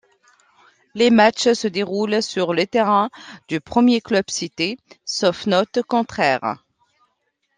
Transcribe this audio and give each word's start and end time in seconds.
Les 0.95 1.11
matchs 1.11 1.53
se 1.53 1.67
déroulent 1.67 2.23
sur 2.23 2.55
le 2.55 2.65
terrain 2.65 3.11
du 3.47 3.61
premier 3.61 4.01
club 4.01 4.25
cité, 4.31 4.79
sauf 5.05 5.45
note 5.45 5.83
contraire. 5.83 6.63